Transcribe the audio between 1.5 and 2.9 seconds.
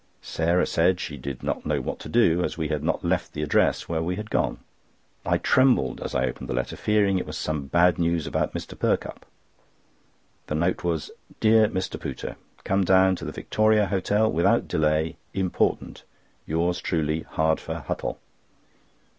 know what to do, as we had